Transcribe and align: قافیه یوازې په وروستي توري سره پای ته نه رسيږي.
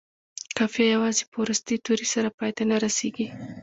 قافیه 0.57 0.87
یوازې 0.95 1.23
په 1.31 1.37
وروستي 1.43 1.75
توري 1.85 2.07
سره 2.13 2.29
پای 2.37 2.51
ته 2.57 2.63
نه 2.71 2.75
رسيږي. 2.83 3.27